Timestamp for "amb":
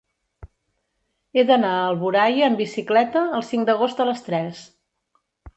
2.49-2.63